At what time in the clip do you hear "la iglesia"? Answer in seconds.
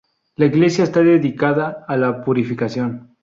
0.37-0.83